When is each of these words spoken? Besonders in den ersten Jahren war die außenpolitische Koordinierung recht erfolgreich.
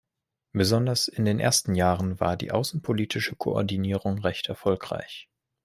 Besonders 0.51 1.07
in 1.09 1.25
den 1.25 1.39
ersten 1.39 1.75
Jahren 1.75 2.19
war 2.19 2.35
die 2.35 2.49
außenpolitische 2.51 3.35
Koordinierung 3.35 4.17
recht 4.17 4.47
erfolgreich. 4.49 5.29